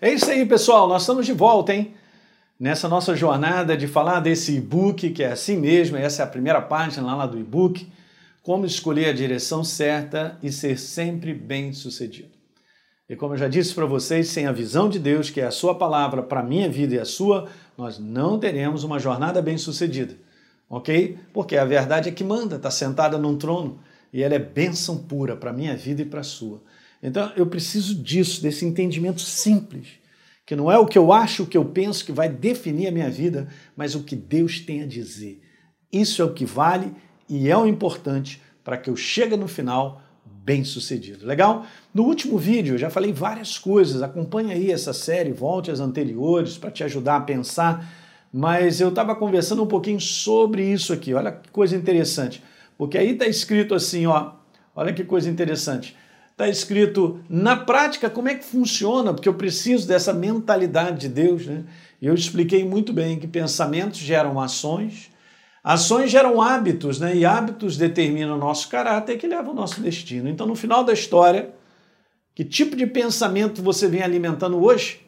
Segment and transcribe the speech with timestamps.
[0.00, 0.86] É isso aí, pessoal.
[0.86, 1.92] Nós estamos de volta, hein?
[2.58, 6.62] Nessa nossa jornada de falar desse e-book, que é assim mesmo, essa é a primeira
[6.62, 7.90] página lá do e-book,
[8.40, 12.30] como escolher a direção certa e ser sempre bem sucedido.
[13.08, 15.50] E como eu já disse para vocês, sem a visão de Deus, que é a
[15.50, 19.58] sua palavra para a minha vida e a sua, nós não teremos uma jornada bem
[19.58, 20.14] sucedida,
[20.70, 21.18] ok?
[21.32, 23.80] Porque a verdade é que manda, está sentada num trono
[24.12, 26.62] e ela é bênção pura para a minha vida e para a sua.
[27.02, 29.86] Então eu preciso disso, desse entendimento simples,
[30.44, 32.92] que não é o que eu acho, o que eu penso que vai definir a
[32.92, 35.42] minha vida, mas o que Deus tem a dizer.
[35.92, 36.92] Isso é o que vale
[37.28, 41.26] e é o importante para que eu chegue no final bem sucedido.
[41.26, 41.66] Legal?
[41.92, 46.56] No último vídeo eu já falei várias coisas, acompanha aí essa série, volte às anteriores
[46.56, 47.86] para te ajudar a pensar,
[48.32, 51.12] mas eu estava conversando um pouquinho sobre isso aqui.
[51.14, 52.42] Olha que coisa interessante,
[52.76, 54.32] porque aí está escrito assim, ó,
[54.74, 55.94] olha que coisa interessante
[56.38, 61.44] está escrito na prática como é que funciona, porque eu preciso dessa mentalidade de Deus,
[61.44, 61.64] né?
[62.00, 65.10] Eu expliquei muito bem que pensamentos geram ações,
[65.64, 67.16] ações geram hábitos, né?
[67.16, 70.28] E hábitos determinam o nosso caráter que levam ao nosso destino.
[70.28, 71.52] Então, no final da história,
[72.36, 75.00] que tipo de pensamento você vem alimentando hoje?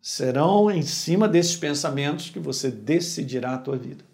[0.00, 4.04] Serão em cima desses pensamentos que você decidirá a tua vida.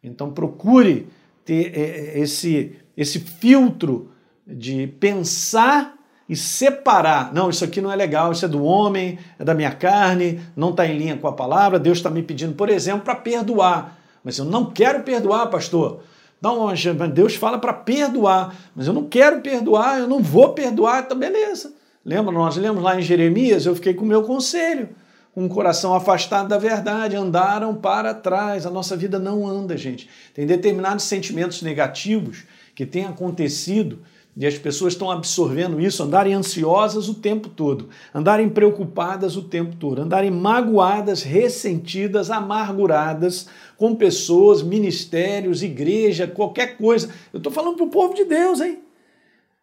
[0.00, 1.08] Então, procure
[1.44, 4.12] ter é, é, esse, esse filtro
[4.50, 5.94] de pensar
[6.28, 7.32] e separar.
[7.34, 10.70] Não, isso aqui não é legal, isso é do homem, é da minha carne, não
[10.70, 11.78] está em linha com a palavra.
[11.78, 13.98] Deus está me pedindo, por exemplo, para perdoar.
[14.22, 16.02] Mas eu não quero perdoar, pastor.
[16.40, 16.68] Não,
[17.12, 21.74] Deus fala para perdoar, mas eu não quero perdoar, eu não vou perdoar, então beleza.
[22.04, 24.88] Lembra, nós lemos lá em Jeremias, eu fiquei com o meu conselho,
[25.34, 28.64] com o coração afastado da verdade, andaram para trás.
[28.64, 30.08] A nossa vida não anda, gente.
[30.32, 33.98] Tem determinados sentimentos negativos que têm acontecido
[34.36, 39.76] e as pessoas estão absorvendo isso, andarem ansiosas o tempo todo, andarem preocupadas o tempo
[39.76, 47.10] todo, andarem magoadas, ressentidas, amarguradas com pessoas, ministérios, igreja, qualquer coisa.
[47.32, 48.78] Eu estou falando para o povo de Deus, hein?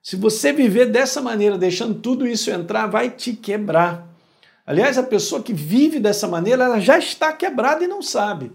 [0.01, 4.07] Se você viver dessa maneira, deixando tudo isso entrar, vai te quebrar.
[4.65, 8.51] Aliás, a pessoa que vive dessa maneira, ela já está quebrada e não sabe.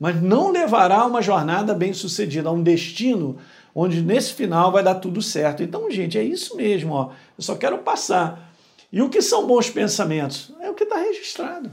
[0.00, 3.36] Mas não levará a uma jornada bem sucedida, a um destino
[3.74, 5.62] onde nesse final vai dar tudo certo.
[5.62, 7.10] Então, gente, é isso mesmo, ó.
[7.36, 8.50] Eu só quero passar.
[8.90, 10.52] E o que são bons pensamentos?
[10.58, 11.70] É o que está registrado.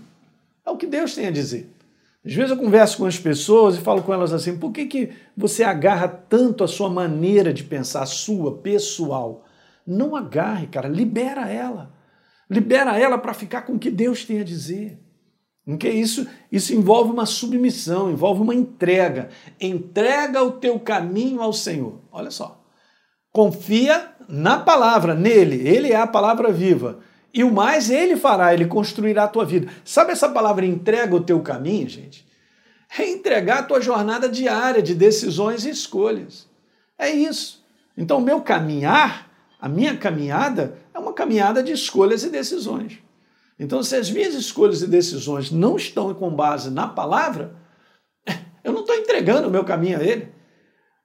[0.65, 1.71] É o que Deus tem a dizer.
[2.25, 5.13] Às vezes eu converso com as pessoas e falo com elas assim: por que, que
[5.35, 9.45] você agarra tanto a sua maneira de pensar, a sua, pessoal?
[9.85, 11.94] Não agarre, cara, libera ela.
[12.49, 14.99] Libera ela para ficar com o que Deus tem a dizer.
[15.67, 19.28] Porque isso, isso envolve uma submissão, envolve uma entrega.
[19.59, 22.00] Entrega o teu caminho ao Senhor.
[22.09, 22.63] Olha só.
[23.33, 25.67] Confia na palavra, nele.
[25.67, 27.00] Ele é a palavra viva.
[27.33, 29.69] E o mais ele fará, ele construirá a tua vida.
[29.83, 32.25] Sabe essa palavra entrega o teu caminho, gente?
[32.97, 36.47] É entregar a tua jornada diária de decisões e escolhas.
[36.97, 37.61] É isso.
[37.97, 39.29] Então, o meu caminhar,
[39.59, 43.00] a minha caminhada, é uma caminhada de escolhas e decisões.
[43.59, 47.56] Então, se as minhas escolhas e decisões não estão com base na palavra,
[48.63, 50.29] eu não estou entregando o meu caminho a Ele.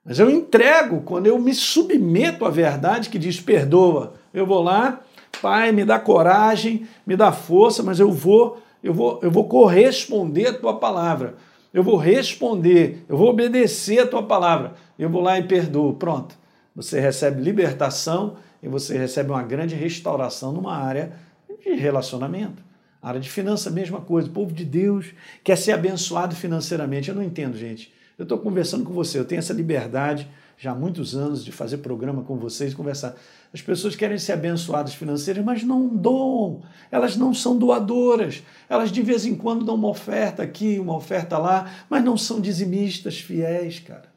[0.05, 4.15] Mas eu entrego quando eu me submeto à verdade que diz: perdoa.
[4.35, 5.01] Eu vou lá,
[5.41, 10.49] Pai, me dá coragem, me dá força, mas eu vou, eu vou, eu vou corresponder
[10.49, 11.37] à tua palavra.
[11.73, 14.75] Eu vou responder, eu vou obedecer à tua palavra.
[14.99, 15.95] Eu vou lá e perdoo.
[15.95, 16.37] Pronto.
[16.77, 21.13] Você recebe libertação e você recebe uma grande restauração numa área
[21.63, 22.63] de relacionamento.
[23.01, 24.29] A área de finanças, a mesma coisa.
[24.29, 25.07] O povo de Deus
[25.43, 27.09] quer ser abençoado financeiramente.
[27.09, 27.93] Eu não entendo, gente.
[28.19, 30.29] Eu estou conversando com você, eu tenho essa liberdade
[30.63, 33.17] já há muitos anos de fazer programa com vocês, conversar.
[33.53, 36.63] As pessoas querem ser abençoadas financeiras, mas não doam.
[36.89, 38.45] Elas não são doadoras.
[38.69, 42.41] Elas de vez em quando dão uma oferta aqui, uma oferta lá, mas não são
[42.41, 44.12] dizimistas fiéis, cara.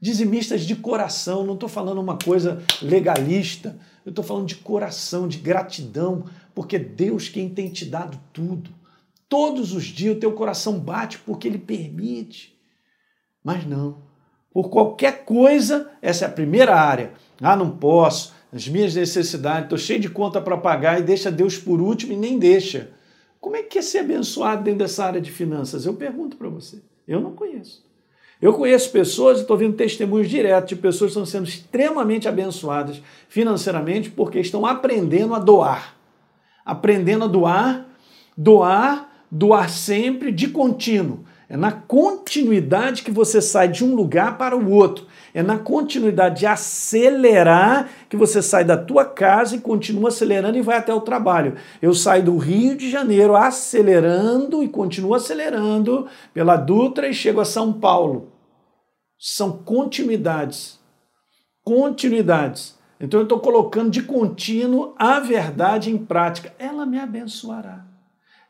[0.00, 5.38] Dizimistas de coração, não estou falando uma coisa legalista, eu estou falando de coração, de
[5.38, 6.24] gratidão
[6.56, 8.70] porque Deus quem tem te dado tudo.
[9.28, 12.58] Todos os dias o teu coração bate porque Ele permite.
[13.44, 13.98] Mas não.
[14.50, 17.12] Por qualquer coisa, essa é a primeira área.
[17.42, 21.58] Ah, não posso, as minhas necessidades, estou cheio de conta para pagar e deixa Deus
[21.58, 22.90] por último e nem deixa.
[23.38, 25.84] Como é que é ser abençoado dentro dessa área de finanças?
[25.84, 26.80] Eu pergunto para você.
[27.06, 27.84] Eu não conheço.
[28.40, 34.10] Eu conheço pessoas, estou vendo testemunhos diretos de pessoas que estão sendo extremamente abençoadas financeiramente
[34.10, 35.96] porque estão aprendendo a doar
[36.66, 37.86] aprendendo a doar,
[38.36, 41.24] doar, doar sempre, de contínuo.
[41.48, 45.06] É na continuidade que você sai de um lugar para o outro.
[45.32, 50.62] É na continuidade de acelerar que você sai da tua casa e continua acelerando e
[50.62, 51.54] vai até o trabalho.
[51.80, 57.44] Eu saio do Rio de Janeiro acelerando e continuo acelerando pela Dutra e chego a
[57.44, 58.32] São Paulo.
[59.16, 60.80] São continuidades.
[61.62, 62.76] Continuidades.
[62.98, 66.52] Então eu estou colocando de contínuo a verdade em prática.
[66.58, 67.84] Ela me abençoará.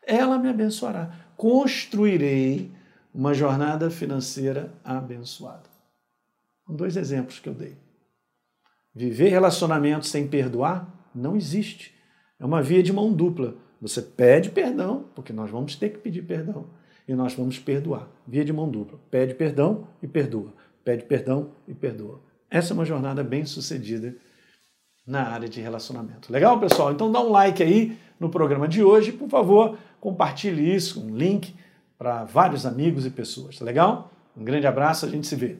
[0.06, 1.10] Ela me abençoará.
[1.36, 2.75] Construirei
[3.16, 5.70] uma jornada financeira abençoada.
[6.68, 7.74] Dois exemplos que eu dei.
[8.94, 11.94] Viver relacionamento sem perdoar não existe.
[12.38, 13.56] É uma via de mão dupla.
[13.80, 16.66] Você pede perdão, porque nós vamos ter que pedir perdão,
[17.08, 18.06] e nós vamos perdoar.
[18.26, 18.98] Via de mão dupla.
[19.10, 20.52] Pede perdão e perdoa.
[20.84, 22.20] Pede perdão e perdoa.
[22.50, 24.14] Essa é uma jornada bem sucedida
[25.06, 26.30] na área de relacionamento.
[26.30, 26.92] Legal, pessoal?
[26.92, 29.10] Então dá um like aí no programa de hoje.
[29.10, 31.54] Por favor, compartilhe isso, um link
[31.98, 33.58] para vários amigos e pessoas.
[33.58, 34.10] Tá legal?
[34.36, 35.58] Um grande abraço, a gente se vê.